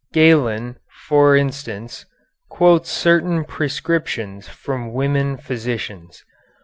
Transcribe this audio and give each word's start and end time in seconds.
Galen, 0.13 0.77
for 1.07 1.35
instance, 1.35 2.07
quotes 2.49 2.89
certain 2.89 3.45
prescriptions 3.45 4.47
from 4.47 4.93
women 4.93 5.37
physicians. 5.37 6.23